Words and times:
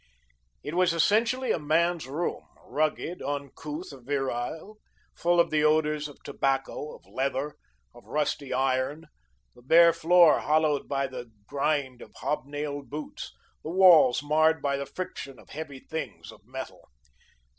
It 0.63 0.73
was 0.73 0.93
essentially 0.93 1.51
a 1.51 1.59
man's 1.59 2.07
room, 2.07 2.47
rugged, 2.65 3.21
uncouth, 3.21 3.91
virile, 4.03 4.79
full 5.13 5.39
of 5.39 5.51
the 5.51 5.63
odours 5.63 6.07
of 6.07 6.23
tobacco, 6.23 6.95
of 6.95 7.05
leather, 7.05 7.53
of 7.93 8.05
rusty 8.07 8.51
iron; 8.51 9.05
the 9.53 9.61
bare 9.61 9.93
floor 9.93 10.39
hollowed 10.39 10.87
by 10.87 11.05
the 11.05 11.31
grind 11.45 12.01
of 12.01 12.15
hob 12.15 12.47
nailed 12.47 12.89
boots, 12.89 13.31
the 13.63 13.69
walls 13.69 14.23
marred 14.23 14.59
by 14.59 14.75
the 14.75 14.87
friction 14.87 15.37
of 15.37 15.51
heavy 15.51 15.77
things 15.81 16.31
of 16.31 16.41
metal. 16.47 16.89